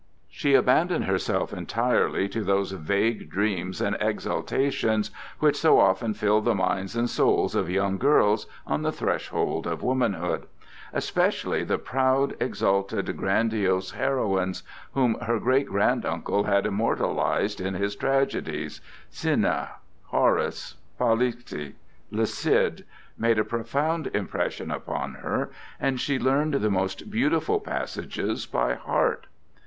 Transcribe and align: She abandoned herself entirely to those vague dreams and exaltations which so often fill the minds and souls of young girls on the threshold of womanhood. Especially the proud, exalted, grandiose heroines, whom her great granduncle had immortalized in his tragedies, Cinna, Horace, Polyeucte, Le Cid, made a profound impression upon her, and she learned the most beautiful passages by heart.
She 0.31 0.55
abandoned 0.55 1.05
herself 1.05 1.53
entirely 1.53 2.27
to 2.29 2.43
those 2.43 2.71
vague 2.71 3.29
dreams 3.29 3.79
and 3.79 3.95
exaltations 4.01 5.11
which 5.37 5.55
so 5.55 5.79
often 5.79 6.15
fill 6.15 6.41
the 6.41 6.55
minds 6.55 6.95
and 6.95 7.07
souls 7.07 7.53
of 7.53 7.69
young 7.69 7.99
girls 7.99 8.47
on 8.65 8.81
the 8.81 8.91
threshold 8.91 9.67
of 9.67 9.83
womanhood. 9.83 10.47
Especially 10.91 11.63
the 11.63 11.77
proud, 11.77 12.35
exalted, 12.39 13.15
grandiose 13.15 13.91
heroines, 13.91 14.63
whom 14.93 15.17
her 15.19 15.37
great 15.39 15.67
granduncle 15.67 16.45
had 16.45 16.65
immortalized 16.65 17.61
in 17.61 17.75
his 17.75 17.95
tragedies, 17.95 18.81
Cinna, 19.11 19.69
Horace, 20.05 20.77
Polyeucte, 20.97 21.75
Le 22.09 22.25
Cid, 22.25 22.85
made 23.19 23.37
a 23.37 23.45
profound 23.45 24.07
impression 24.15 24.71
upon 24.71 25.13
her, 25.13 25.51
and 25.79 26.01
she 26.01 26.17
learned 26.17 26.55
the 26.55 26.71
most 26.71 27.11
beautiful 27.11 27.59
passages 27.59 28.47
by 28.47 28.73
heart. 28.73 29.27